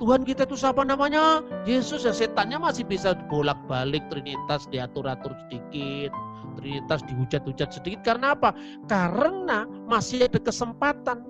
[0.00, 1.44] Tuhan kita itu siapa namanya?
[1.68, 6.08] Yesus ya setannya masih bisa bolak-balik Trinitas diatur-atur sedikit.
[6.56, 8.00] Trinitas dihujat-hujat sedikit.
[8.00, 8.56] Karena apa?
[8.88, 11.20] Karena masih ada kesempatan.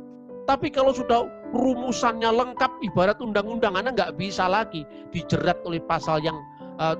[0.47, 6.39] Tapi kalau sudah rumusannya lengkap ibarat undang-undang, Anda nggak bisa lagi dijerat oleh pasal yang
[6.79, 6.95] uh,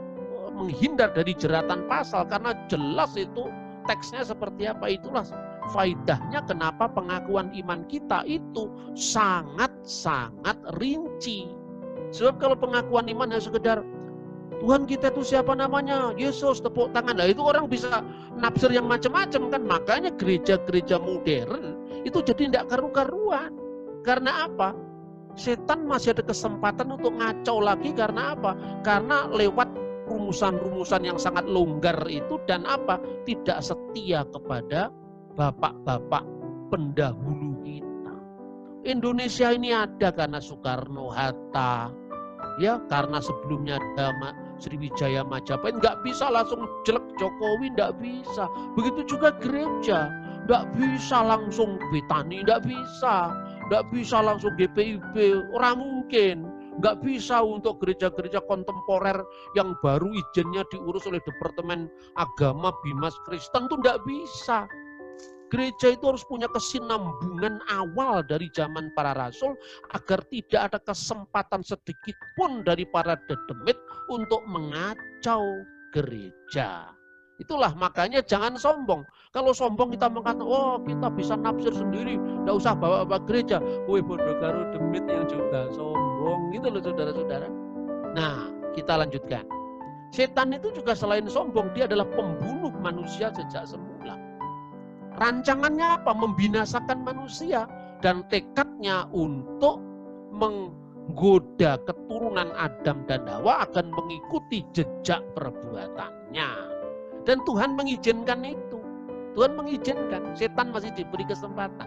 [0.51, 2.27] menghindar dari jeratan pasal.
[2.27, 3.47] Karena jelas itu
[3.87, 4.91] teksnya seperti apa.
[4.91, 5.23] Itulah
[5.71, 8.67] faidahnya kenapa pengakuan iman kita itu
[8.99, 11.60] sangat-sangat rinci
[12.11, 13.87] Sebab kalau pengakuan iman hanya sekedar
[14.61, 16.13] Tuhan kita itu siapa namanya?
[16.21, 17.17] Yesus, tepuk tangan.
[17.17, 18.05] Nah itu orang bisa
[18.37, 19.63] nafsir yang macam-macam kan.
[19.65, 23.57] Makanya gereja-gereja modern itu jadi tidak karu-karuan.
[24.05, 24.77] Karena apa?
[25.33, 28.53] Setan masih ada kesempatan untuk ngacau lagi karena apa?
[28.85, 29.73] Karena lewat
[30.11, 33.01] rumusan-rumusan yang sangat longgar itu dan apa?
[33.25, 34.93] Tidak setia kepada
[35.41, 36.27] bapak-bapak
[36.69, 38.15] pendahulu kita.
[38.85, 41.93] Indonesia ini ada karena Soekarno, Hatta,
[42.59, 48.45] ya karena sebelumnya ada Sriwijaya Majapahit nggak bisa langsung jelek Jokowi nggak bisa.
[48.77, 50.13] Begitu juga gereja
[50.45, 53.33] nggak bisa langsung Betani nggak bisa.
[53.73, 55.15] Nggak bisa langsung GPIB
[55.57, 56.37] orang mungkin.
[56.81, 59.21] Nggak bisa untuk gereja-gereja kontemporer
[59.53, 64.65] yang baru izinnya diurus oleh Departemen Agama Bimas Kristen tuh nggak bisa
[65.51, 69.59] Gereja itu harus punya kesinambungan awal dari zaman para rasul
[69.91, 73.75] agar tidak ada kesempatan sedikit pun dari para dedemit
[74.07, 75.43] untuk mengacau
[75.91, 76.95] gereja.
[77.43, 79.03] Itulah makanya jangan sombong.
[79.35, 83.59] Kalau sombong kita mengatakan, oh kita bisa nafsir sendiri, tidak usah bawa-bawa gereja.
[83.89, 86.53] Woi bodoh karo demit yang juga sombong.
[86.55, 87.49] Gitu loh saudara-saudara.
[88.13, 89.43] Nah, kita lanjutkan.
[90.15, 93.90] Setan itu juga selain sombong, dia adalah pembunuh manusia sejak semula.
[95.21, 96.17] Rancangannya apa?
[96.17, 97.69] Membinasakan manusia
[98.01, 99.77] dan tekadnya untuk
[100.33, 106.51] menggoda keturunan Adam dan Hawa akan mengikuti jejak perbuatannya.
[107.29, 108.81] Dan Tuhan mengizinkan itu.
[109.37, 111.87] Tuhan mengizinkan, setan masih diberi kesempatan.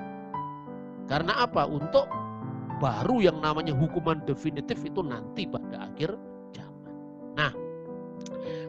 [1.10, 1.66] Karena apa?
[1.66, 2.06] Untuk
[2.78, 6.16] baru yang namanya hukuman definitif itu nanti pada akhir
[6.54, 6.94] zaman.
[7.36, 7.52] Nah,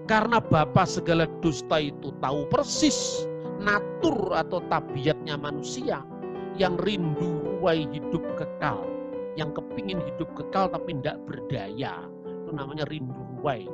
[0.08, 3.28] karena Bapak segala dusta itu tahu persis
[3.60, 6.02] natur atau tabiatnya manusia
[6.54, 8.86] yang rindu ruai hidup kekal,
[9.34, 12.06] yang kepingin hidup kekal tapi tidak berdaya.
[12.24, 13.66] Itu namanya rindu ruai.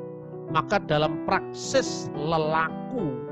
[0.51, 3.31] Maka dalam praksis lelaku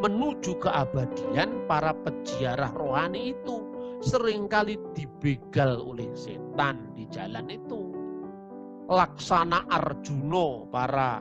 [0.00, 3.64] menuju keabadian para peziarah rohani itu
[4.04, 7.92] sering kali dibegal oleh setan di jalan itu.
[8.86, 11.18] Laksana Arjuno para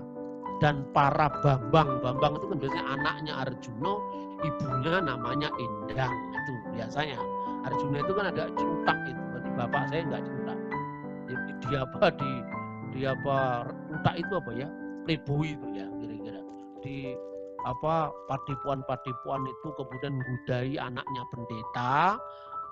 [0.61, 1.99] dan para Bambang.
[2.03, 3.93] Bambang itu kan biasanya anaknya Arjuno
[4.45, 7.17] ibunya namanya Endang itu biasanya.
[7.65, 9.21] Arjuna itu kan ada cintak itu.
[9.33, 10.57] Berarti bapak saya nggak cintak
[11.25, 12.31] jadi dia apa di
[12.95, 13.37] dia apa
[13.89, 14.67] cintak itu apa ya?
[15.05, 16.41] Playboy itu ya kira-kira.
[16.81, 16.97] Di
[17.65, 22.21] apa padipuan-padipuan itu kemudian gudai anaknya pendeta.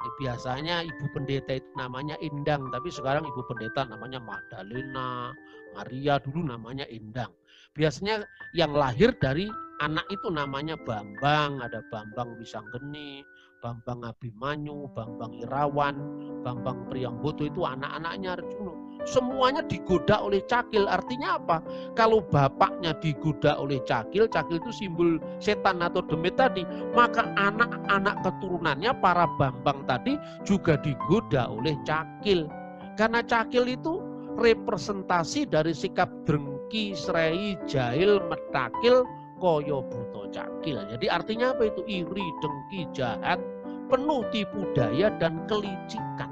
[0.03, 5.31] Ya, biasanya ibu pendeta itu namanya Endang tapi sekarang ibu pendeta namanya Magdalena
[5.72, 7.31] Maria dulu namanya Endang
[7.72, 9.47] biasanya yang lahir dari
[9.84, 13.20] anak itu namanya Bambang, ada Bambang Wisanggeni,
[13.60, 15.96] Bambang Abimanyu, Bambang Irawan,
[16.44, 18.76] Bambang Priambodo itu anak-anaknya Arjuno.
[19.04, 20.88] Semuanya digoda oleh cakil.
[20.88, 21.60] Artinya apa?
[21.96, 26.64] Kalau bapaknya digoda oleh cakil, cakil itu simbol setan atau demit tadi,
[26.96, 30.16] maka anak-anak keturunannya para Bambang tadi
[30.48, 32.48] juga digoda oleh cakil.
[32.96, 34.00] Karena cakil itu
[34.40, 39.04] representasi dari sikap drengki, serai, jahil, metakil,
[39.44, 40.80] koyo buto cakil.
[40.88, 41.84] Jadi artinya apa itu?
[41.84, 43.44] Iri, dengki, jahat,
[43.92, 46.31] penuh tipu daya dan kelicikan.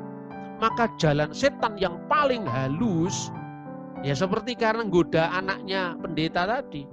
[0.64, 3.28] Maka jalan setan yang paling halus,
[4.00, 6.88] ya seperti karena goda anaknya pendeta tadi.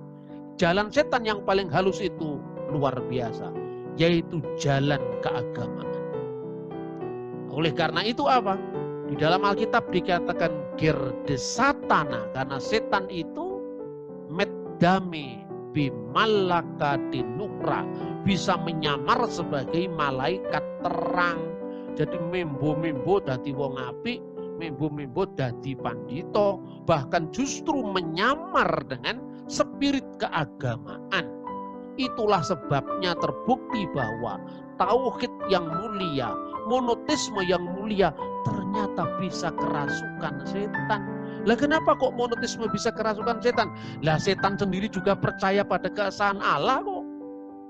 [0.59, 2.42] Jalan setan yang paling halus itu
[2.75, 3.54] luar biasa,
[3.95, 5.87] yaitu jalan keagamaan.
[7.54, 8.59] Oleh karena itu apa?
[9.07, 13.63] Di dalam Alkitab dikatakan gerde satana karena setan itu
[14.28, 17.84] meddame bimalaka dinukra
[18.22, 21.41] bisa menyamar sebagai malaikat terang.
[21.98, 24.22] Jadi membo-membo dadi wong apik
[24.59, 31.30] membo-membo dadi pandito bahkan justru menyamar dengan spirit keagamaan.
[31.98, 34.38] Itulah sebabnya terbukti bahwa
[34.78, 36.30] tauhid yang mulia
[36.68, 38.15] monotisme yang mulia
[38.47, 41.17] ternyata bisa kerasukan setan
[41.48, 43.72] lah kenapa kok monotisme bisa kerasukan setan?
[44.04, 47.04] Lah setan sendiri juga percaya pada keesaan Allah kok.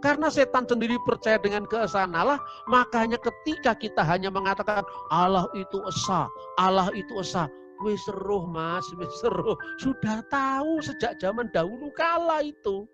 [0.02, 6.26] Karena setan sendiri percaya dengan keesaan Allah, makanya ketika kita hanya mengatakan Allah itu esa,
[6.58, 9.54] Allah itu esa, Wis seruh mas, wis seruh.
[9.78, 12.86] Sudah tahu sejak zaman dahulu kala itu.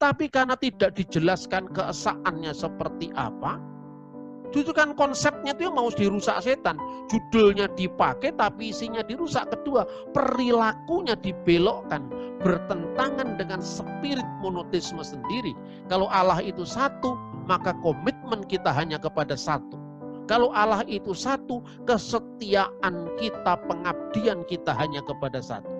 [0.00, 3.60] Tapi karena tidak dijelaskan keesaannya seperti apa,
[4.60, 6.76] itu kan konsepnya itu yang mau dirusak setan.
[7.08, 9.48] Judulnya dipakai tapi isinya dirusak.
[9.48, 12.04] Kedua, perilakunya dibelokkan.
[12.44, 15.56] Bertentangan dengan spirit monotisme sendiri.
[15.88, 17.16] Kalau Allah itu satu,
[17.48, 19.80] maka komitmen kita hanya kepada satu.
[20.26, 25.70] Kalau Allah itu satu, kesetiaan kita, pengabdian kita hanya kepada satu.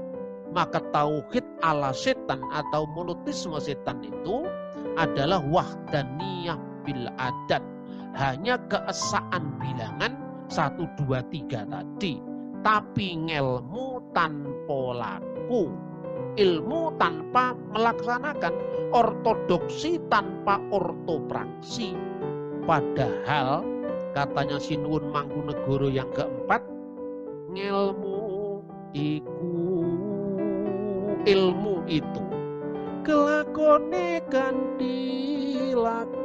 [0.52, 4.44] Maka tauhid Allah setan atau monotisme setan itu
[5.00, 7.64] adalah wahdaniyah bil adat
[8.16, 10.12] hanya keesaan bilangan
[10.48, 12.20] satu dua tiga tadi.
[12.62, 15.72] Tapi ngelmu tanpa laku.
[16.38, 18.54] Ilmu tanpa melaksanakan.
[18.92, 21.96] Ortodoksi tanpa ortopraksi.
[22.68, 23.64] Padahal
[24.12, 26.60] katanya Sinuun Mangkunegoro yang keempat,
[27.56, 28.60] ngelmu
[28.92, 29.80] iku
[31.24, 32.22] ilmu itu
[33.02, 36.21] kelakone kan dilaku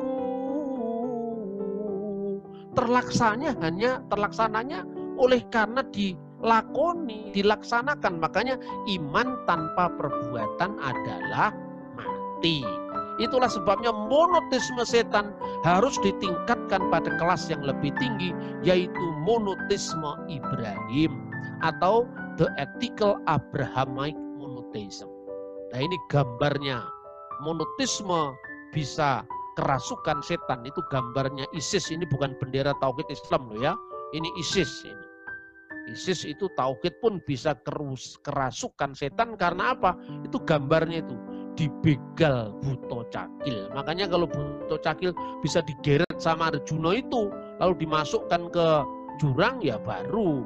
[2.77, 4.85] terlaksanya hanya terlaksananya
[5.17, 8.21] oleh karena dilakoni, dilaksanakan.
[8.21, 8.61] Makanya
[9.01, 11.49] iman tanpa perbuatan adalah
[11.97, 12.61] mati.
[13.17, 15.33] Itulah sebabnya monotisme setan
[15.65, 18.29] harus ditingkatkan pada kelas yang lebih tinggi
[18.61, 21.33] yaitu monotisme Ibrahim
[21.65, 22.05] atau
[22.37, 25.09] the ethical Abrahamic monotheism.
[25.73, 26.85] Nah ini gambarnya
[27.41, 28.37] monotisme
[28.69, 29.25] bisa
[29.57, 31.89] kerasukan setan itu gambarnya ISIS.
[31.89, 33.73] Ini bukan bendera tauhid Islam loh ya.
[34.13, 35.05] Ini ISIS ini.
[35.89, 39.97] ISIS itu tauhid pun bisa kerus, kerasukan setan karena apa?
[40.21, 41.15] Itu gambarnya itu
[41.57, 43.65] dibegal buto cakil.
[43.73, 45.11] Makanya kalau buto cakil
[45.41, 48.67] bisa digeret sama Arjuna itu lalu dimasukkan ke
[49.17, 50.45] jurang ya baru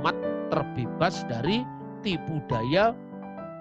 [0.00, 0.16] umat
[0.48, 1.60] terbebas dari
[2.00, 2.96] tipu daya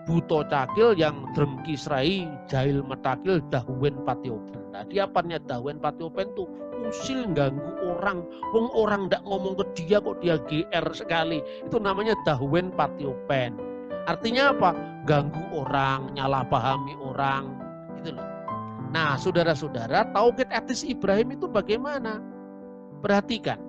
[0.09, 4.57] buto cakil yang drengki serai jahil metakil dahuwen patiopen.
[4.73, 6.49] Nah dia apanya dahuwen patiopen tuh
[6.89, 8.25] usil ganggu orang.
[8.49, 11.45] Wong orang ndak ngomong ke dia kok dia GR sekali.
[11.61, 13.53] Itu namanya dahuwen patiopen.
[14.09, 14.73] Artinya apa?
[15.05, 17.53] Ganggu orang, nyalah pahami orang.
[18.01, 18.25] Gitu loh.
[18.89, 22.17] Nah saudara-saudara, tauhid etis Ibrahim itu bagaimana?
[23.05, 23.68] Perhatikan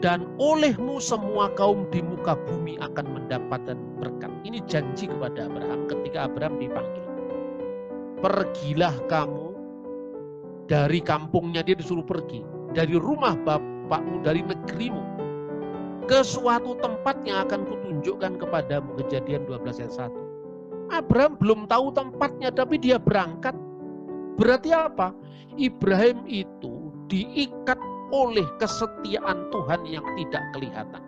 [0.00, 4.32] dan olehmu semua kaum di muka bumi akan mendapatkan berkat.
[4.48, 7.06] Ini janji kepada Abraham ketika Abraham dipanggil.
[8.20, 9.48] Pergilah kamu
[10.68, 12.40] dari kampungnya dia disuruh pergi,
[12.72, 15.04] dari rumah bapakmu, dari negerimu
[16.08, 18.96] ke suatu tempat yang akan kutunjukkan kepadamu.
[19.04, 20.30] Kejadian 12 ayat 1.
[20.90, 23.54] Abraham belum tahu tempatnya tapi dia berangkat.
[24.40, 25.12] Berarti apa?
[25.60, 27.76] Ibrahim itu diikat
[28.10, 31.02] oleh kesetiaan Tuhan yang tidak kelihatan.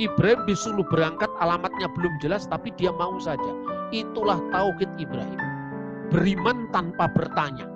[0.00, 3.52] Ibrahim disuruh berangkat alamatnya belum jelas tapi dia mau saja.
[3.92, 5.40] Itulah tauhid Ibrahim.
[6.08, 7.68] Beriman tanpa bertanya.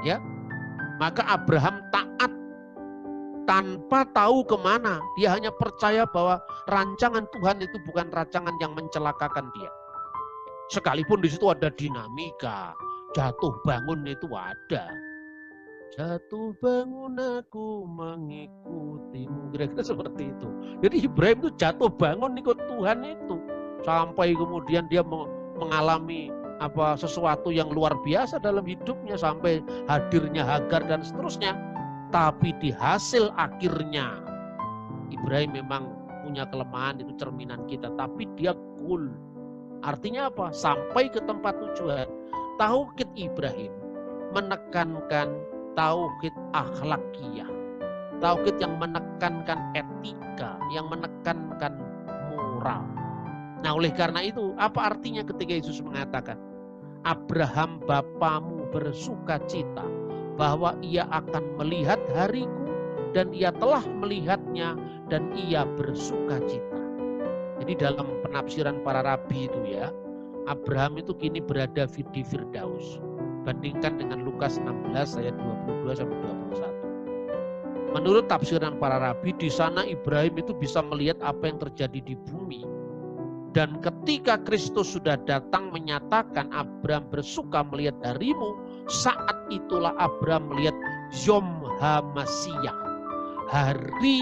[0.00, 0.16] Ya.
[0.96, 2.32] Maka Abraham taat
[3.44, 5.04] tanpa tahu ke mana.
[5.20, 6.40] Dia hanya percaya bahwa
[6.72, 9.68] rancangan Tuhan itu bukan rancangan yang mencelakakan dia.
[10.72, 12.74] Sekalipun di situ ada dinamika,
[13.14, 15.05] jatuh bangun itu ada
[15.94, 19.54] Jatuh bangun aku mengikutimu.
[19.54, 20.48] Kira-kira seperti itu.
[20.82, 23.38] Jadi Ibrahim itu jatuh bangun ikut Tuhan itu.
[23.86, 25.06] Sampai kemudian dia
[25.54, 31.54] mengalami apa sesuatu yang luar biasa dalam hidupnya sampai hadirnya Hagar dan seterusnya.
[32.10, 34.18] Tapi di hasil akhirnya
[35.14, 35.82] Ibrahim memang
[36.26, 39.14] punya kelemahan itu cerminan kita, tapi dia cool.
[39.86, 40.50] Artinya apa?
[40.50, 42.10] Sampai ke tempat tujuan.
[42.58, 43.70] Tauhid Ibrahim
[44.32, 45.28] menekankan
[45.76, 47.46] tauhid akhlakiyah.
[48.16, 51.76] Tauhid yang menekankan etika, yang menekankan
[52.32, 52.82] moral.
[53.60, 56.40] Nah oleh karena itu, apa artinya ketika Yesus mengatakan,
[57.04, 59.84] Abraham bapamu bersuka cita
[60.40, 62.66] bahwa ia akan melihat hariku
[63.12, 64.74] dan ia telah melihatnya
[65.12, 66.80] dan ia bersuka cita.
[67.60, 69.92] Jadi dalam penafsiran para rabi itu ya,
[70.48, 73.00] Abraham itu kini berada di Firdaus.
[73.46, 77.94] Bandingkan dengan Lukas 16 ayat 22 sampai 21.
[77.94, 82.66] Menurut tafsiran para rabi, di sana Ibrahim itu bisa melihat apa yang terjadi di bumi.
[83.54, 88.58] Dan ketika Kristus sudah datang menyatakan Abraham bersuka melihat darimu,
[88.90, 90.76] saat itulah Abraham melihat
[91.24, 92.76] Yom HaMasiyah,
[93.48, 94.20] hari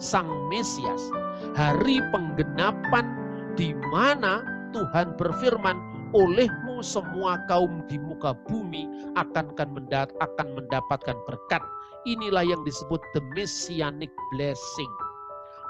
[0.00, 1.12] Sang Mesias,
[1.54, 3.06] hari penggenapan
[3.54, 5.76] di mana Tuhan berfirman,
[6.16, 11.62] olehmu semua kaum di muka bumi akan akan mendapatkan berkat.
[12.04, 14.92] Inilah yang disebut the messianic blessing.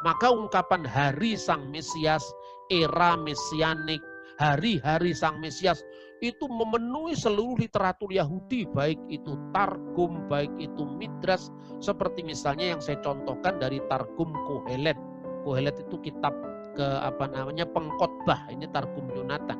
[0.02, 2.24] Maka ungkapan hari Sang Mesias,
[2.72, 4.02] era mesianik,
[4.40, 5.84] hari-hari Sang Mesias
[6.22, 12.98] itu memenuhi seluruh literatur Yahudi, baik itu Targum, baik itu Midras, seperti misalnya yang saya
[13.02, 14.98] contohkan dari Targum Kohelet.
[15.42, 16.34] Kohelet itu kitab
[16.72, 19.58] ke apa namanya pengkhotbah, ini Targum Yonatan.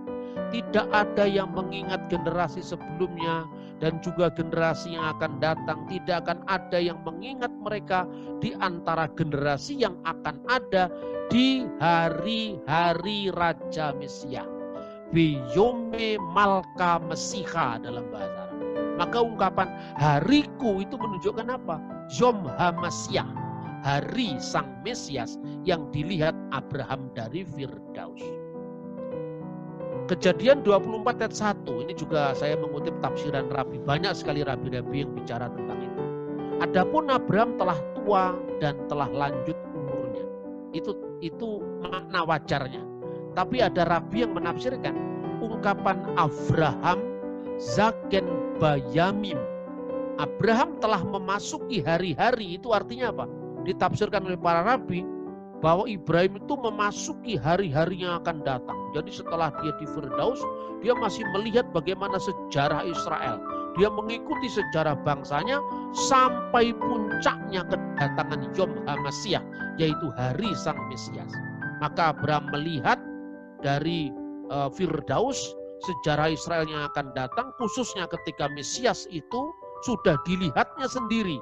[0.53, 3.49] Tidak ada yang mengingat generasi sebelumnya
[3.81, 5.89] dan juga generasi yang akan datang.
[5.89, 8.05] Tidak akan ada yang mengingat mereka
[8.41, 10.93] di antara generasi yang akan ada
[11.33, 14.45] di hari-hari Raja Mesia.
[15.13, 18.61] Biyome Malka Mesiha dalam bahasa Arab.
[18.97, 21.77] Maka ungkapan hariku itu menunjukkan apa?
[22.17, 23.42] Yom Hamasyah.
[23.83, 25.37] Hari Sang Mesias
[25.67, 28.23] yang dilihat Abraham dari Firdaus.
[30.07, 33.83] Kejadian 24 ayat 1 ini juga saya mengutip tafsiran Rabi.
[33.83, 36.03] Banyak sekali rabi-rabi yang bicara tentang itu.
[36.63, 40.27] Adapun Abraham telah tua dan telah lanjut umurnya.
[40.75, 42.83] Itu itu makna wajarnya.
[43.35, 44.95] Tapi ada rabi yang menafsirkan
[45.43, 47.03] ungkapan Abraham
[47.59, 49.39] Zaken Bayamim.
[50.21, 53.27] Abraham telah memasuki hari-hari itu artinya apa?
[53.63, 55.07] Ditafsirkan oleh para rabi
[55.63, 58.75] bahwa Ibrahim itu memasuki hari-hari yang akan datang.
[58.93, 60.43] Jadi setelah dia di Firdaus,
[60.83, 63.39] dia masih melihat bagaimana sejarah Israel.
[63.79, 65.63] Dia mengikuti sejarah bangsanya
[66.11, 69.41] sampai puncaknya kedatangan Yom HaMasyiah,
[69.81, 71.31] yaitu hari Sang Mesias.
[71.81, 72.99] Maka Abraham melihat
[73.63, 74.13] dari
[74.51, 79.41] uh, Firdaus sejarah Israel yang akan datang, khususnya ketika Mesias itu
[79.87, 81.39] sudah dilihatnya sendiri.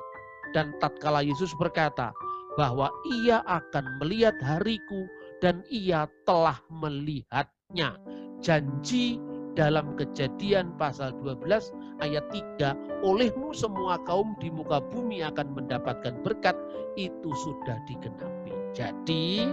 [0.51, 2.11] Dan tatkala Yesus berkata,
[2.59, 2.91] bahwa
[3.23, 5.07] ia akan melihat hariku
[5.39, 7.97] dan ia telah melihatnya.
[8.43, 9.21] Janji
[9.55, 12.25] dalam kejadian pasal 12 ayat
[12.61, 16.57] 3, olehmu semua kaum di muka bumi akan mendapatkan berkat,
[16.99, 18.55] itu sudah digenapi.
[18.71, 19.51] Jadi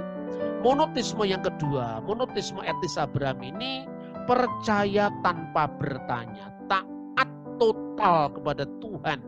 [0.62, 3.89] monotisme yang kedua, monotisme etis Abraham ini
[4.30, 9.20] percaya tanpa bertanya, taat total kepada Tuhan,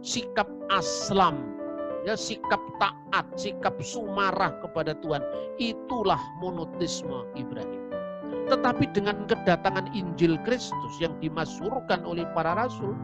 [0.00, 1.60] sikap aslam
[2.04, 5.20] ya sikap taat, sikap sumarah kepada Tuhan.
[5.60, 7.92] Itulah monotisme Ibrahim.
[8.48, 12.96] Tetapi dengan kedatangan Injil Kristus yang dimasurkan oleh para rasul,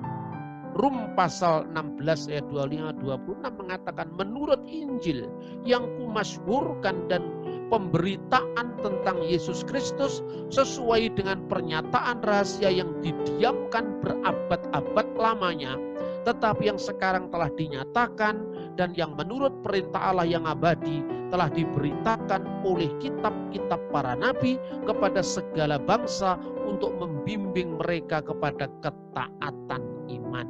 [0.76, 5.24] Rum pasal 16 ayat 25 26 mengatakan menurut Injil
[5.64, 7.24] yang kumasyhurkan dan
[7.72, 10.20] pemberitaan tentang Yesus Kristus
[10.52, 15.80] sesuai dengan pernyataan rahasia yang didiamkan berabad-abad lamanya
[16.26, 18.42] tetapi yang sekarang telah dinyatakan
[18.74, 25.78] dan yang menurut perintah Allah yang abadi telah diberitakan oleh kitab-kitab para nabi kepada segala
[25.78, 26.34] bangsa
[26.66, 30.46] untuk membimbing mereka kepada ketaatan iman.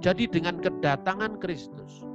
[0.00, 2.08] Jadi dengan kedatangan Kristus,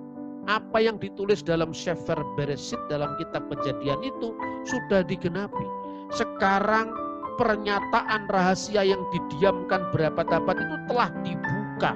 [0.50, 4.34] apa yang ditulis dalam Sefer Beresit dalam kitab kejadian itu
[4.66, 5.66] sudah digenapi.
[6.10, 6.90] Sekarang
[7.38, 11.94] pernyataan rahasia yang didiamkan berapa-dapat itu telah dibuka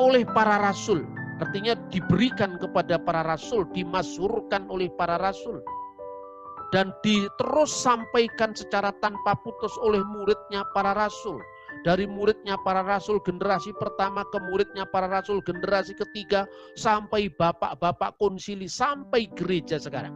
[0.00, 1.04] oleh para rasul.
[1.42, 5.58] Artinya diberikan kepada para rasul, dimasurkan oleh para rasul.
[6.70, 11.42] Dan diterus sampaikan secara tanpa putus oleh muridnya para rasul.
[11.82, 16.46] Dari muridnya para rasul generasi pertama ke muridnya para rasul generasi ketiga
[16.78, 20.14] sampai bapak-bapak konsili sampai gereja sekarang.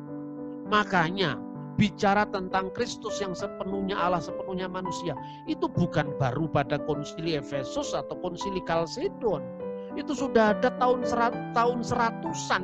[0.70, 1.34] Makanya
[1.74, 5.12] bicara tentang Kristus yang sepenuhnya Allah, sepenuhnya manusia,
[5.50, 9.65] itu bukan baru pada konsili Efesus atau konsili Kalsedon
[9.96, 12.62] itu sudah ada tahun serat, tahun seratusan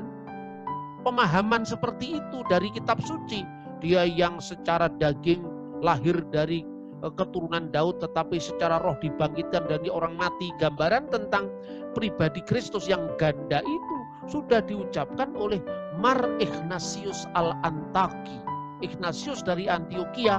[1.02, 3.42] pemahaman seperti itu dari kitab suci.
[3.82, 5.42] Dia yang secara daging
[5.82, 6.62] lahir dari
[7.02, 10.54] e, keturunan Daud tetapi secara roh dibangkitkan dari orang mati.
[10.62, 11.50] Gambaran tentang
[11.98, 13.96] pribadi Kristus yang ganda itu
[14.30, 15.58] sudah diucapkan oleh
[15.98, 18.38] Mar Ignatius al-Antaki.
[18.82, 20.38] Ignatius dari Antioquia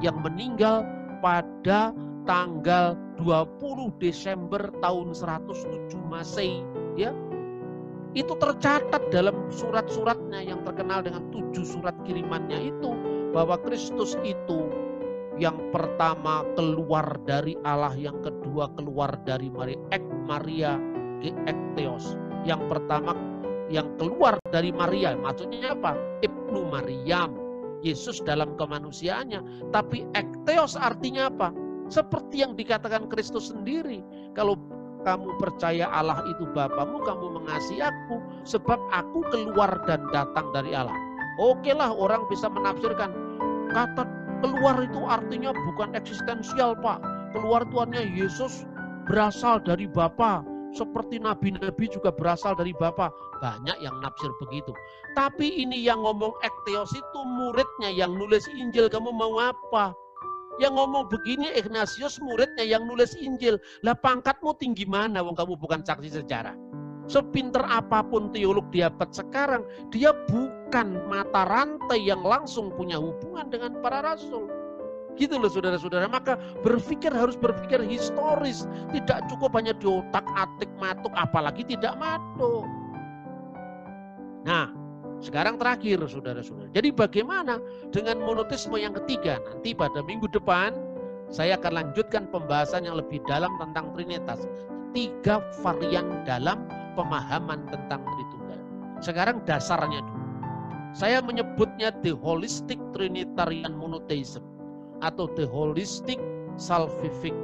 [0.00, 0.84] yang meninggal
[1.20, 1.92] pada
[2.28, 6.60] tanggal 20 Desember tahun 107 Masehi
[7.00, 7.16] ya
[8.12, 12.92] itu tercatat dalam surat-suratnya yang terkenal dengan tujuh surat kirimannya itu
[13.32, 14.68] bahwa Kristus itu
[15.38, 20.74] yang pertama keluar dari Allah, yang kedua keluar dari Maria, ek Maria
[21.22, 22.18] ke ekteos.
[22.42, 23.14] Yang pertama
[23.70, 25.94] yang keluar dari Maria, maksudnya apa?
[26.26, 27.38] Ibnu Maryam,
[27.86, 29.70] Yesus dalam kemanusiaannya.
[29.70, 31.54] Tapi ekteos artinya apa?
[31.88, 34.04] Seperti yang dikatakan Kristus sendiri.
[34.36, 34.56] Kalau
[35.08, 38.20] kamu percaya Allah itu Bapamu, kamu mengasihi aku.
[38.44, 40.94] Sebab aku keluar dan datang dari Allah.
[41.38, 43.14] Oke lah orang bisa menafsirkan.
[43.72, 44.04] Kata
[44.42, 46.98] keluar itu artinya bukan eksistensial Pak.
[47.32, 48.66] Keluar tuannya Yesus
[49.08, 50.44] berasal dari Bapa.
[50.68, 53.08] seperti nabi-nabi juga berasal dari Bapa.
[53.40, 54.70] Banyak yang nafsir begitu.
[55.16, 58.92] Tapi ini yang ngomong ekteos itu muridnya yang nulis Injil.
[58.92, 59.96] Kamu mau apa?
[60.58, 63.58] Yang ngomong begini Ignatius muridnya yang nulis Injil.
[63.86, 66.54] Lah pangkatmu tinggi mana wong kamu bukan saksi sejarah.
[67.08, 73.80] Sepinter apa pun teolog dapat sekarang, dia bukan mata rantai yang langsung punya hubungan dengan
[73.80, 74.44] para rasul.
[75.16, 76.06] Gitu loh saudara-saudara.
[76.06, 78.68] Maka berpikir harus berpikir historis.
[78.94, 81.10] Tidak cukup hanya di otak atik matuk.
[81.18, 82.66] Apalagi tidak matuk.
[84.46, 84.70] Nah
[85.18, 86.70] sekarang terakhir saudara-saudara.
[86.70, 87.58] Jadi bagaimana
[87.90, 89.42] dengan monotisme yang ketiga?
[89.42, 90.70] Nanti pada minggu depan
[91.28, 94.46] saya akan lanjutkan pembahasan yang lebih dalam tentang Trinitas.
[94.96, 96.64] Tiga varian dalam
[96.96, 98.60] pemahaman tentang Tritunggal.
[99.04, 100.26] Sekarang dasarnya dulu.
[100.96, 104.40] Saya menyebutnya the holistic Trinitarian monotheism
[105.04, 106.16] atau the holistic
[106.56, 107.34] salvific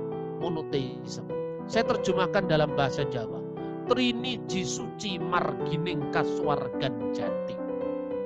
[0.40, 1.28] monotheism.
[1.68, 3.44] Saya terjemahkan dalam bahasa Jawa.
[3.84, 7.12] Trini Jisuci margining kaswargan.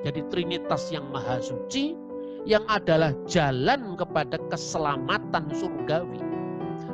[0.07, 1.99] Jadi Trinitas yang maha suci
[2.47, 6.23] yang adalah jalan kepada keselamatan surgawi.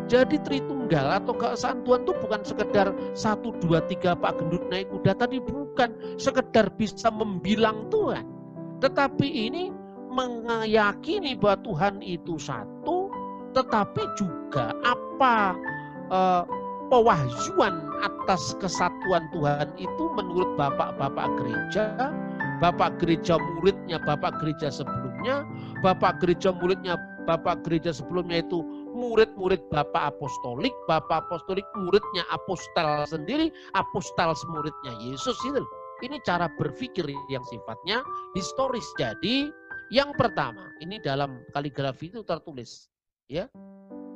[0.09, 5.17] Jadi Tritunggal atau keesaan Tuhan itu bukan sekedar satu dua tiga Pak Gendut naik kuda
[5.17, 8.25] tadi bukan sekedar bisa membilang Tuhan.
[8.85, 9.73] Tetapi ini
[10.13, 13.09] meyakini bahwa Tuhan itu satu,
[13.57, 15.57] tetapi juga apa
[16.13, 16.45] uh,
[16.93, 22.13] pewahyuan atas kesatuan Tuhan itu menurut bapak-bapak gereja,
[22.65, 25.45] bapak gereja muridnya, bapak gereja sebelumnya,
[25.85, 26.97] bapak gereja muridnya,
[27.29, 28.65] bapak gereja sebelumnya itu
[28.97, 35.61] murid-murid bapak apostolik, bapak apostolik muridnya apostel sendiri, apostel muridnya Yesus itu.
[36.01, 38.01] Ini cara berpikir yang sifatnya
[38.33, 38.89] historis.
[38.97, 39.53] Jadi
[39.93, 42.89] yang pertama, ini dalam kaligrafi itu tertulis,
[43.29, 43.45] ya.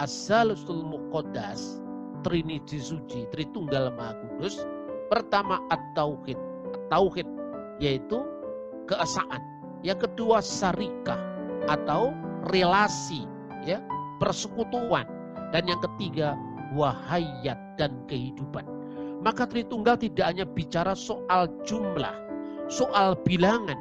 [0.01, 1.85] Asal-usul muqaddas,
[2.25, 4.65] Trinity suci, Tritunggal Maha Kudus.
[5.13, 6.37] Pertama at-tauhid.
[6.89, 7.29] Tauhid
[7.79, 8.21] yaitu
[8.89, 9.45] keesaan.
[9.87, 11.21] Yang kedua sarikah
[11.71, 12.11] atau
[12.51, 13.29] relasi,
[13.63, 13.79] ya,
[14.19, 15.07] persekutuan.
[15.53, 16.37] Dan yang ketiga
[16.77, 18.67] wahayat dan kehidupan.
[19.25, 22.13] Maka Tritunggal tidak hanya bicara soal jumlah,
[22.71, 23.79] soal bilangan,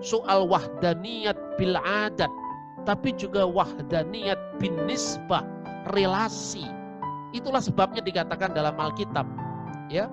[0.00, 2.32] soal wahdaniyat bil adat,
[2.88, 5.44] tapi juga wahdaniyat bin nisbah,
[5.92, 6.66] relasi.
[7.30, 9.28] Itulah sebabnya dikatakan dalam Alkitab,
[9.86, 10.10] ya.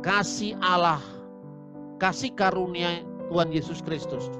[0.00, 1.02] Kasih Allah,
[2.00, 4.32] kasih karunia Tuhan Yesus Kristus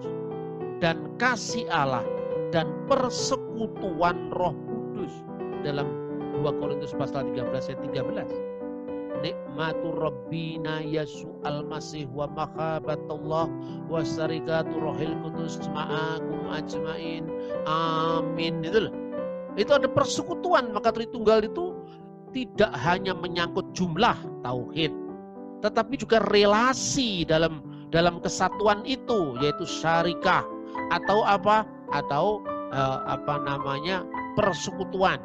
[0.80, 2.02] dan kasih Allah
[2.50, 5.12] dan persekutuan Roh Kudus
[5.62, 5.86] dalam
[6.40, 8.50] 2 Korintus pasal 13 ayat 13
[9.20, 13.46] nikmatu rabbina yasu al-masih wa makhabatullah
[13.86, 17.28] wa sarikatu rohil kudus ma'akum ajmain.
[17.68, 18.64] Amin.
[18.64, 18.88] Itu
[19.60, 20.72] itu ada persekutuan.
[20.72, 21.76] Maka Tritunggal itu
[22.32, 24.94] tidak hanya menyangkut jumlah tauhid
[25.60, 30.44] tetapi juga relasi dalam dalam kesatuan itu yaitu syarikah
[30.92, 31.66] atau apa?
[31.90, 34.06] Atau uh, apa namanya?
[34.38, 35.18] Persekutuan.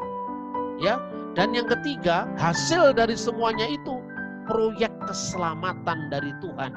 [0.81, 0.99] Ya
[1.35, 3.99] dan yang ketiga, hasil dari semuanya itu
[4.47, 6.71] proyek keselamatan dari Tuhan,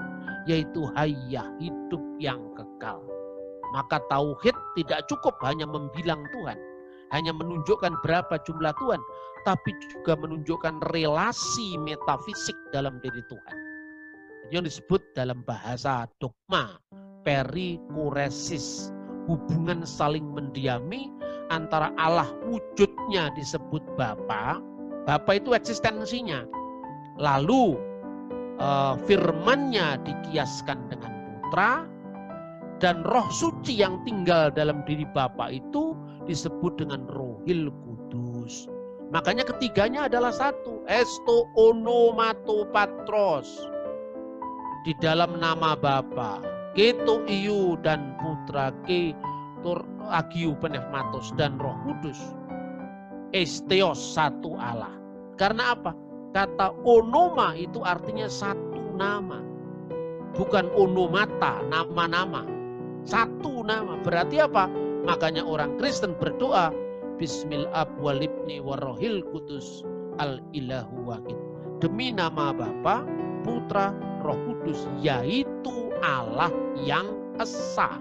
[0.50, 2.98] yaitu hayah hidup yang kekal.
[3.70, 6.58] Maka tauhid tidak cukup hanya membilang Tuhan,
[7.14, 8.98] hanya menunjukkan berapa jumlah Tuhan,
[9.44, 13.56] tapi juga menunjukkan relasi metafisik dalam diri Tuhan.
[14.48, 16.80] Yang disebut dalam bahasa dogma
[17.22, 18.88] perikuresis,
[19.28, 21.12] hubungan saling mendiami
[21.52, 24.60] antara Allah wujudnya disebut Bapa,
[25.04, 26.44] Bapa itu eksistensinya.
[27.18, 27.76] Lalu
[28.60, 31.88] uh, firmannya dikiaskan dengan putra
[32.78, 35.96] dan roh suci yang tinggal dalam diri Bapa itu
[36.28, 37.87] disebut dengan rohil kudus.
[39.08, 40.84] Makanya ketiganya adalah satu.
[40.84, 43.48] Esto onomato patros.
[44.84, 46.44] Di dalam nama Bapa.
[46.76, 49.16] Keto iu dan putra ke
[49.64, 52.20] tur agiu pneumatos dan roh kudus.
[53.32, 54.92] Esteos satu Allah.
[55.40, 55.92] Karena apa?
[56.36, 59.40] Kata onoma itu artinya satu nama.
[60.36, 62.44] Bukan onomata, nama-nama.
[63.08, 63.96] Satu nama.
[64.04, 64.68] Berarti apa?
[65.08, 66.68] Makanya orang Kristen berdoa.
[67.18, 69.82] Bismillah walibni warohil kudus
[70.22, 71.38] al ilahu wahid.
[71.82, 73.06] Demi nama Bapa,
[73.46, 76.50] Putra, Roh Kudus, yaitu Allah
[76.82, 77.06] yang
[77.38, 77.98] esa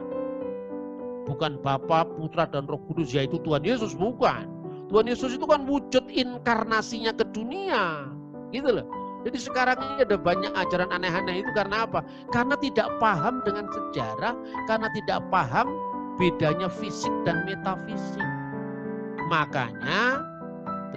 [1.27, 4.47] bukan Bapa, Putra, dan Roh Kudus, yaitu Tuhan Yesus, bukan.
[4.88, 8.08] Tuhan Yesus itu kan wujud inkarnasinya ke dunia.
[8.56, 8.88] Gitu loh.
[9.27, 11.99] Jadi sekarang ini ada banyak ajaran aneh-aneh itu karena apa?
[12.32, 14.34] Karena tidak paham dengan sejarah,
[14.71, 15.67] karena tidak paham
[16.15, 18.23] bedanya fisik dan metafisik.
[19.27, 20.23] Makanya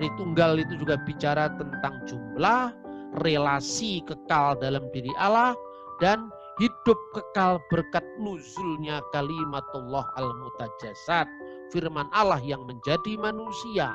[0.01, 2.73] Tritunggal itu juga bicara tentang jumlah,
[3.21, 5.53] relasi kekal dalam diri Allah,
[6.01, 11.29] dan hidup kekal berkat nuzulnya kalimatullah al-mutajasad.
[11.69, 13.93] Firman Allah yang menjadi manusia.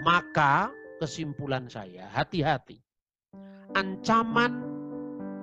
[0.00, 2.80] Maka kesimpulan saya, hati-hati.
[3.76, 4.64] Ancaman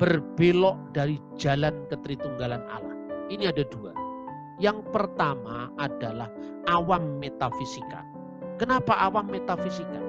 [0.01, 2.97] berbelok dari jalan ketritunggalan Allah.
[3.29, 4.02] Ini ada dua.
[4.61, 6.29] Yang pertama adalah
[6.69, 8.05] awam metafisika.
[8.61, 10.01] Kenapa awam metafisika?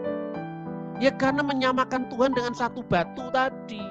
[1.03, 3.83] Ya karena menyamakan Tuhan dengan satu batu tadi.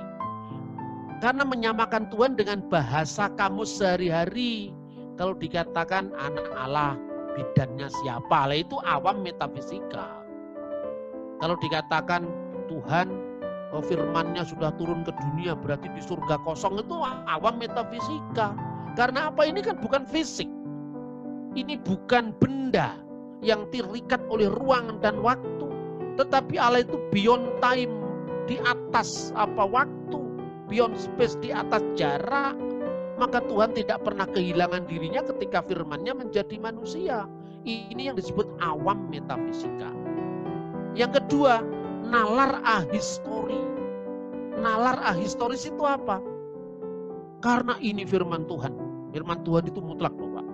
[1.19, 4.75] Karena menyamakan Tuhan dengan bahasa kamu sehari-hari.
[5.15, 6.99] Kalau dikatakan anak Allah,
[7.35, 8.49] bidannya siapa?
[8.49, 10.23] Lah itu awam metafisika.
[11.41, 12.27] Kalau dikatakan
[12.71, 13.11] Tuhan
[13.73, 16.95] oh, firmannya sudah turun ke dunia berarti di surga kosong itu
[17.27, 18.53] awam metafisika.
[18.93, 20.49] Karena apa ini kan bukan fisik.
[21.53, 22.97] Ini bukan benda
[23.41, 25.69] yang terikat oleh ruang dan waktu.
[26.17, 27.93] Tetapi Allah itu beyond time,
[28.45, 30.21] di atas apa waktu,
[30.69, 32.53] beyond space, di atas jarak.
[33.17, 37.29] Maka Tuhan tidak pernah kehilangan dirinya ketika firmannya menjadi manusia.
[37.63, 39.93] Ini yang disebut awam metafisika.
[40.97, 41.61] Yang kedua,
[42.09, 43.61] nalar ahistori.
[44.57, 46.32] Nalar ahistoris itu apa?
[47.43, 48.71] Karena ini firman Tuhan.
[49.11, 50.47] Firman Tuhan itu mutlak loh Pak.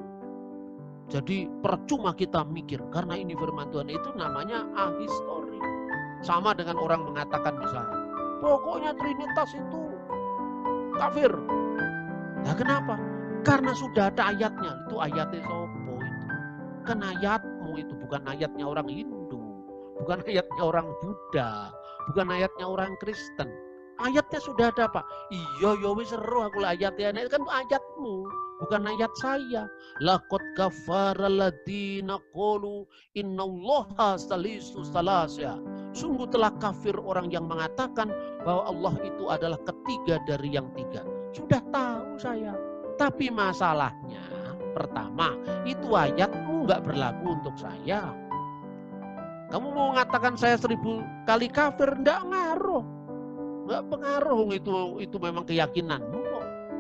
[1.13, 5.61] Jadi percuma kita mikir karena ini firman Tuhan itu namanya ahistori.
[6.25, 7.93] Sama dengan orang mengatakan misalnya,
[8.41, 9.81] pokoknya Trinitas itu
[10.97, 11.29] kafir.
[12.41, 12.97] Nah kenapa?
[13.45, 14.73] Karena sudah ada ayatnya.
[14.89, 16.25] Itu ayatnya sopo itu.
[16.89, 19.39] Kan ayatmu itu bukan ayatnya orang Hindu.
[20.01, 21.69] Bukan ayatnya orang Buddha.
[22.09, 23.68] Bukan ayatnya orang Kristen.
[23.99, 25.03] Ayatnya sudah ada Pak.
[25.27, 27.11] Iya, ya wis seru aku ayatnya.
[27.19, 28.15] Itu kan ayatmu
[28.63, 29.67] bukan ayat saya.
[29.99, 32.87] Laqad kafara ladina qalu
[33.19, 35.59] innallaha salisu salasya.
[35.91, 38.07] Sungguh telah kafir orang yang mengatakan
[38.47, 41.03] bahwa Allah itu adalah ketiga dari yang tiga.
[41.35, 42.55] Sudah tahu saya.
[42.95, 44.23] Tapi masalahnya
[44.75, 48.11] pertama itu ayatmu nggak berlaku untuk saya.
[49.49, 52.98] Kamu mau mengatakan saya seribu kali kafir, enggak ngaruh.
[53.69, 56.25] Enggak pengaruh itu itu memang keyakinanmu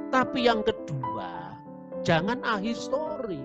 [0.09, 1.53] Tapi yang kedua,
[2.01, 3.43] Jangan ahistori.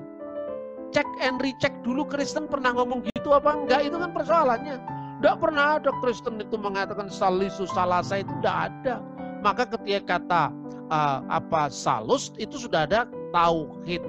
[0.94, 4.78] Cek and recheck dulu Kristen pernah ngomong gitu apa enggak itu kan persoalannya.
[5.18, 9.02] Enggak pernah ada Kristen itu mengatakan salisu salasa itu enggak ada.
[9.42, 10.42] Maka ketika kata
[10.88, 14.00] uh, apa salus itu sudah ada tauhid.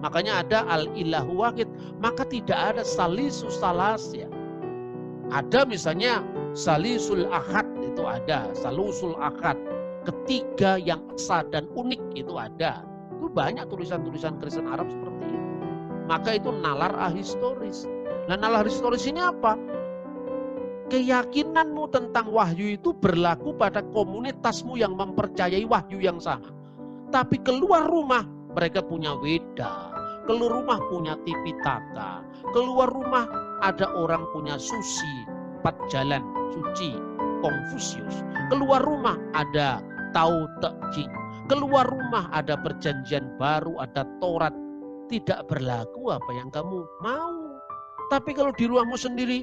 [0.00, 1.68] Makanya ada al ilahu wahid.
[2.00, 4.32] Maka tidak ada salisu salasya.
[5.28, 6.24] Ada misalnya
[6.56, 9.58] salisul ahad itu ada, salusul ahad.
[10.06, 12.86] Ketiga yang esa dan unik itu ada.
[13.18, 15.48] Itu banyak tulisan-tulisan Kristen Arab seperti itu.
[16.08, 17.84] Maka itu nalar ahistoris.
[18.30, 19.60] Nah nalar historis ini apa?
[20.90, 26.50] Keyakinanmu tentang wahyu itu berlaku pada komunitasmu yang mempercayai wahyu yang sama.
[27.14, 28.26] Tapi keluar rumah
[28.56, 29.94] mereka punya weda.
[30.26, 32.26] Keluar rumah punya tipitaka.
[32.50, 33.26] Keluar rumah
[33.62, 35.26] ada orang punya susi,
[35.60, 36.22] empat jalan,
[36.54, 37.09] suci,
[37.42, 38.22] Konfusius.
[38.52, 39.80] Keluar rumah ada
[40.12, 44.54] Tao Te Ching keluar rumah ada perjanjian baru, ada Taurat,
[45.10, 47.58] tidak berlaku apa yang kamu mau.
[48.06, 49.42] Tapi kalau di rumahmu sendiri,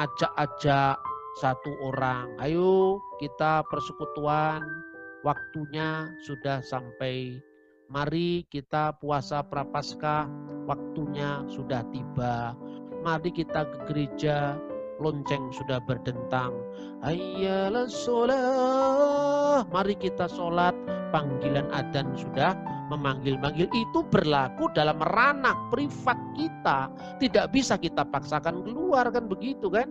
[0.00, 0.96] ajak-ajak
[1.44, 4.64] satu orang, ayo kita persekutuan,
[5.20, 7.36] waktunya sudah sampai.
[7.92, 10.24] Mari kita puasa prapaskah,
[10.64, 12.56] waktunya sudah tiba.
[13.04, 14.56] Mari kita ke gereja,
[15.00, 16.52] lonceng sudah berdentang.
[17.00, 19.64] Ayyalah sholat.
[19.72, 20.76] Mari kita sholat.
[21.10, 22.54] Panggilan adan sudah
[22.92, 23.66] memanggil-manggil.
[23.74, 26.86] Itu berlaku dalam ranah privat kita.
[27.18, 29.90] Tidak bisa kita paksakan keluar kan begitu kan.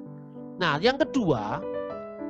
[0.61, 1.59] Nah yang kedua,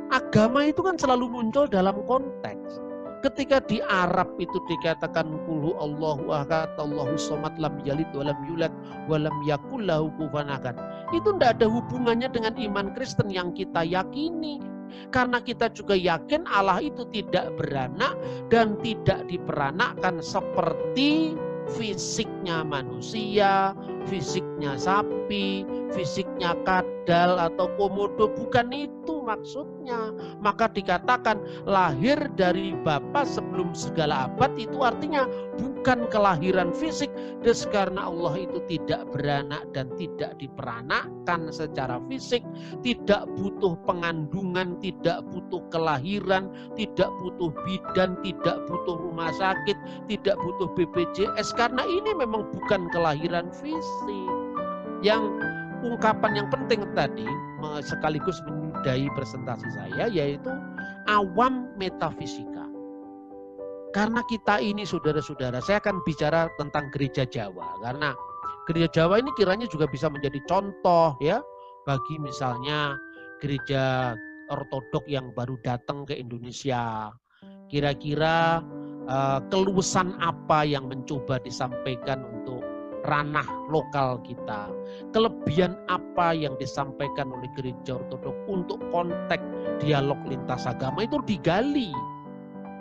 [0.10, 2.88] agama itu kan selalu muncul dalam konteks.
[3.19, 8.71] Ketika di Arab itu dikatakan kulhu Allahu ahad Allahu somad lam yalid walam yulad
[9.12, 10.08] walam yakul lahu
[11.12, 14.63] Itu tidak ada hubungannya dengan iman Kristen yang kita yakini.
[15.12, 18.15] Karena kita juga yakin Allah itu tidak beranak
[18.47, 21.38] dan tidak diperanakkan seperti
[21.77, 23.77] fisiknya manusia,
[24.10, 28.32] fisiknya sapi, fisiknya kadal atau komodo.
[28.34, 28.98] Bukan itu
[29.30, 30.10] maksudnya.
[30.42, 31.38] Maka dikatakan
[31.70, 35.30] lahir dari Bapa sebelum segala abad itu artinya
[35.62, 37.13] bukan kelahiran fisik.
[37.46, 42.42] Dan karena Allah itu tidak beranak dan tidak diperanakkan secara fisik.
[42.82, 49.78] Tidak butuh pengandungan, tidak butuh kelahiran, tidak butuh bidan, tidak butuh rumah sakit,
[50.10, 51.54] tidak butuh BPJS.
[51.54, 54.34] Karena ini memang bukan kelahiran fisik.
[55.00, 55.32] Yang
[55.80, 57.24] ungkapan yang penting tadi
[57.80, 58.39] sekaligus
[58.80, 60.48] menyudahi presentasi saya yaitu
[61.12, 62.63] awam metafisika.
[63.92, 68.15] Karena kita ini saudara-saudara, saya akan bicara tentang gereja Jawa karena
[68.70, 71.44] gereja Jawa ini kiranya juga bisa menjadi contoh ya
[71.84, 72.96] bagi misalnya
[73.44, 74.13] gereja
[74.54, 77.12] ortodok yang baru datang ke Indonesia.
[77.70, 78.62] Kira-kira
[79.10, 82.59] uh, keluasan apa yang mencoba disampaikan untuk
[83.10, 84.69] ranah lokal kita.
[85.10, 89.41] Kelebihan apa yang disampaikan oleh gereja ortodok untuk konteks
[89.82, 91.89] dialog lintas agama itu digali.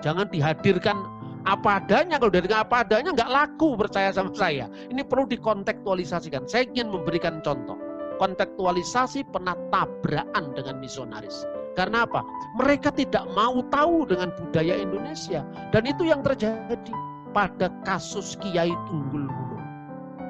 [0.04, 1.00] Jangan dihadirkan
[1.48, 2.20] apa adanya.
[2.20, 4.68] Kalau dari apa adanya nggak laku percaya sama saya.
[4.92, 6.44] Ini perlu dikontekstualisasikan.
[6.44, 7.80] Saya ingin memberikan contoh.
[8.20, 11.46] Kontekstualisasi pernah tabrakan dengan misionaris.
[11.78, 12.26] Karena apa?
[12.58, 15.46] Mereka tidak mau tahu dengan budaya Indonesia.
[15.70, 16.74] Dan itu yang terjadi
[17.30, 19.37] pada kasus Kiai Tunggul.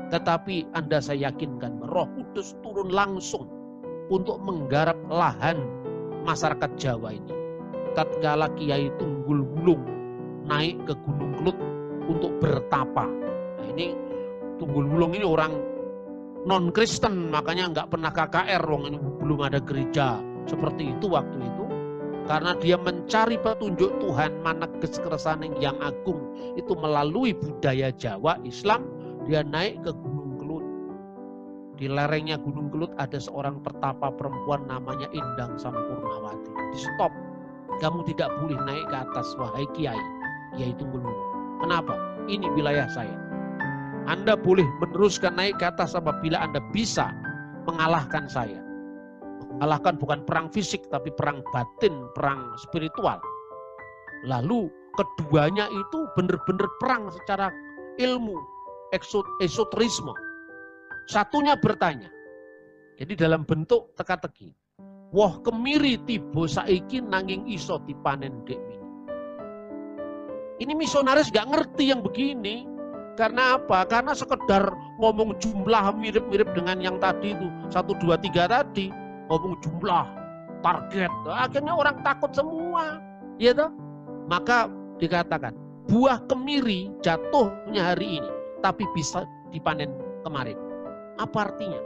[0.09, 3.45] Tetapi Anda saya yakinkan roh kudus turun langsung
[4.09, 5.61] untuk menggarap lahan
[6.25, 7.35] masyarakat Jawa ini.
[7.93, 9.85] Tatkala Kiai Tunggul Wulung
[10.49, 11.59] naik ke Gunung Kelut
[12.09, 13.05] untuk bertapa.
[13.61, 13.93] Nah ini
[14.57, 15.53] Tunggul Wulung ini orang
[16.49, 20.17] non Kristen makanya nggak pernah KKR wong ini belum ada gereja
[20.49, 21.65] seperti itu waktu itu
[22.25, 26.21] karena dia mencari petunjuk Tuhan mana keskeresan yang agung
[26.57, 28.85] itu melalui budaya Jawa Islam
[29.29, 30.65] dia naik ke Gunung Kelut
[31.77, 37.13] di lerengnya Gunung Kelut ada seorang pertapa perempuan namanya Indang Sampurnawati di stop
[37.79, 40.01] kamu tidak boleh naik ke atas wahai kiai
[40.57, 41.15] yaitu gunung.
[41.61, 41.95] Kenapa?
[42.27, 43.15] Ini wilayah saya.
[44.09, 47.13] Anda boleh meneruskan naik ke atas apabila Anda bisa
[47.69, 48.59] mengalahkan saya.
[49.57, 53.21] Mengalahkan bukan perang fisik tapi perang batin, perang spiritual.
[54.25, 57.53] Lalu keduanya itu benar-benar perang secara
[58.01, 58.39] ilmu,
[59.41, 60.15] esoterisme.
[61.09, 62.09] Satunya bertanya.
[62.99, 64.53] Jadi dalam bentuk teka-teki.
[65.15, 68.79] Wah kemiri tibo saiki nanging iso dipanen dek
[70.59, 72.67] ini misionaris gak ngerti yang begini.
[73.15, 73.83] Karena apa?
[73.87, 74.71] Karena sekedar
[75.03, 77.47] ngomong jumlah mirip-mirip dengan yang tadi itu.
[77.71, 78.91] Satu, dua, tiga tadi.
[79.27, 80.07] Ngomong jumlah,
[80.63, 81.11] target.
[81.27, 83.03] Akhirnya orang takut semua.
[83.43, 83.75] Ya toh?
[84.31, 84.71] Maka
[85.03, 85.55] dikatakan,
[85.91, 88.33] buah kemiri jatuhnya hari ini.
[88.65, 89.93] Tapi bisa dipanen
[90.27, 90.59] kemarin.
[91.19, 91.79] Apa artinya?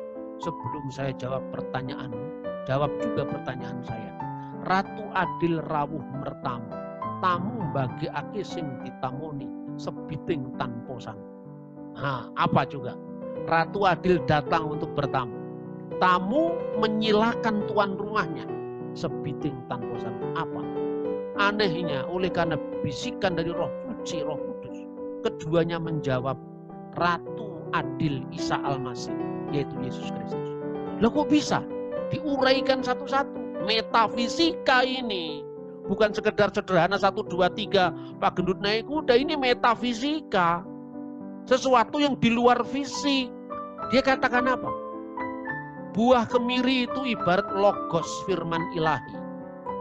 [0.42, 2.26] Sebelum saya jawab pertanyaanmu,
[2.66, 4.12] jawab juga pertanyaan saya.
[4.66, 6.82] Ratu Adil rawuh mertamu
[7.22, 9.46] tamu bagi aki sing ditamoni
[9.78, 11.22] sebiting tanpa sang.
[11.94, 12.98] Nah, apa juga?
[13.46, 15.38] Ratu Adil datang untuk bertamu.
[16.02, 18.42] Tamu menyilakan tuan rumahnya
[18.98, 20.18] sebiting tanpa sang.
[20.34, 20.60] Apa?
[21.38, 24.78] Anehnya oleh karena bisikan dari roh suci, roh kudus.
[25.22, 26.34] Keduanya menjawab
[26.96, 29.14] Ratu Adil Isa Al-Masih,
[29.52, 30.48] yaitu Yesus Kristus.
[31.00, 31.64] Lah kok bisa?
[32.12, 33.40] Diuraikan satu-satu.
[33.62, 35.46] Metafisika ini
[35.86, 37.90] bukan sekedar sederhana satu dua tiga
[38.22, 40.62] Pak Gendut naik kuda ini metafisika
[41.46, 43.30] sesuatu yang di luar fisik
[43.90, 44.70] dia katakan apa
[45.92, 49.18] buah kemiri itu ibarat logos firman ilahi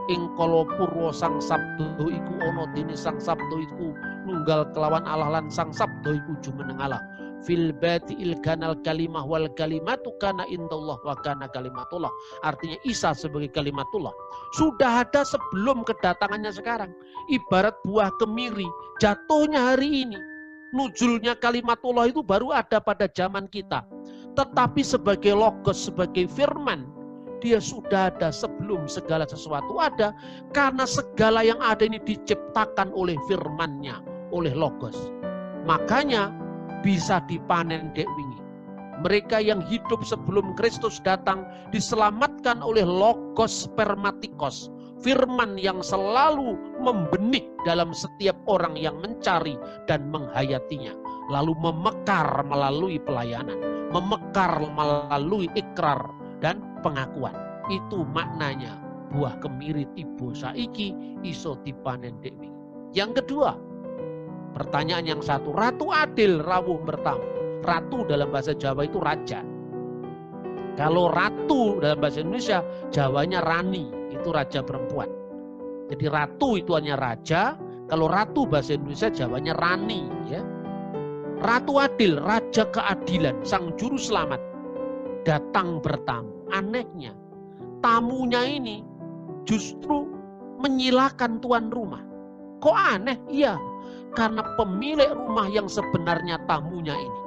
[0.09, 3.93] ing kala purwa sang sabdo iku ana dene sang sabdo iku
[4.31, 7.03] nunggal kelawan Allah lan sang sabdo iku jumeneng Allah
[7.43, 7.73] fil
[8.21, 12.09] il kanal kalimah wal kalimatu kana indallah wa kana kalimatullah.
[12.45, 14.13] Artinya Isa sebagai kalimatullah
[14.55, 16.93] sudah ada sebelum kedatangannya sekarang.
[17.29, 18.69] Ibarat buah kemiri
[19.01, 20.19] jatuhnya hari ini.
[20.71, 23.83] Nujulnya kalimatullah itu baru ada pada zaman kita.
[24.39, 26.87] Tetapi sebagai logos, sebagai firman,
[27.43, 30.15] dia sudah ada sebelum segala sesuatu ada.
[30.55, 33.99] Karena segala yang ada ini diciptakan oleh firmannya,
[34.31, 35.11] oleh logos.
[35.67, 36.33] Makanya
[36.81, 38.41] bisa dipanen dek wingi.
[39.01, 44.69] Mereka yang hidup sebelum Kristus datang diselamatkan oleh logos spermatikos,
[45.01, 49.57] firman yang selalu membenih dalam setiap orang yang mencari
[49.89, 50.93] dan menghayatinya,
[51.33, 53.57] lalu memekar melalui pelayanan,
[53.89, 56.05] memekar melalui ikrar
[56.37, 57.33] dan pengakuan.
[57.73, 58.77] Itu maknanya
[59.09, 60.93] buah kemiri tibo saiki
[61.25, 62.53] iso dipanen dewi.
[62.93, 63.57] Yang kedua,
[64.51, 67.23] Pertanyaan yang satu, Ratu Adil rawuh bertamu.
[67.61, 69.45] Ratu dalam bahasa Jawa itu raja.
[70.75, 75.07] Kalau ratu dalam bahasa Indonesia, Jawanya rani, itu raja perempuan.
[75.91, 80.41] Jadi ratu itu hanya raja, kalau ratu bahasa Indonesia Jawanya rani, ya.
[81.41, 84.41] Ratu Adil, raja keadilan, sang juru selamat
[85.25, 86.49] datang bertamu.
[86.51, 87.13] Anehnya,
[87.79, 88.83] tamunya ini
[89.45, 90.07] justru
[90.61, 92.03] menyilakan tuan rumah.
[92.61, 93.17] Kok aneh?
[93.31, 93.57] Iya,
[94.15, 97.21] karena pemilik rumah yang sebenarnya tamunya ini.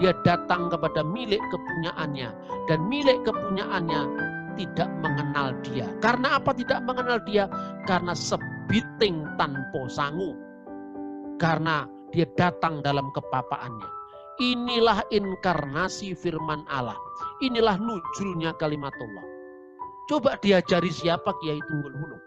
[0.00, 2.32] dia datang kepada milik kepunyaannya
[2.64, 5.88] dan milik kepunyaannya tidak mengenal dia.
[6.00, 7.44] Karena apa tidak mengenal dia?
[7.84, 10.36] Karena sebiting tanpa sangu.
[11.36, 13.88] Karena dia datang dalam kepapaannya.
[14.40, 16.96] Inilah inkarnasi firman Allah.
[17.44, 19.26] Inilah nujulnya kalimat Allah.
[20.08, 22.18] Coba diajari siapa Kiai Tunggul Hulu.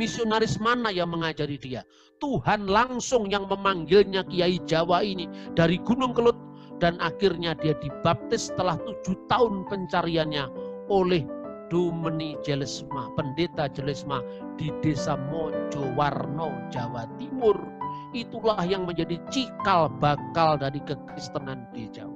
[0.00, 1.84] Misionaris mana yang mengajari dia?
[2.22, 6.38] Tuhan langsung yang memanggilnya Kiai Jawa ini dari Gunung Kelut
[6.78, 10.50] dan akhirnya dia dibaptis setelah tujuh tahun pencariannya
[10.90, 11.22] oleh
[11.72, 14.20] Dumeni Jelesma, pendeta Jelesma
[14.60, 17.56] di desa Mojowarno, Jawa Timur.
[18.12, 22.12] Itulah yang menjadi cikal bakal dari kekristenan di Jawa.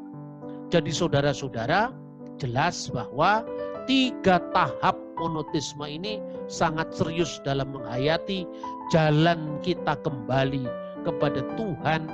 [0.68, 1.88] Jadi saudara-saudara,
[2.36, 3.48] jelas bahwa
[3.88, 8.44] tiga tahap monotisme ini sangat serius dalam menghayati
[8.92, 10.68] jalan kita kembali
[11.02, 12.06] kepada Tuhan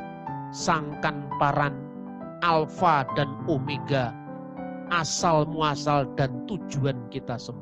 [0.54, 1.74] sangkan paran
[2.44, 4.12] alfa dan omega
[4.92, 7.61] asal muasal dan tujuan kita semua.